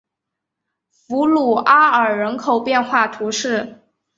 [0.89, 3.81] 弗鲁阿尔人口变化图示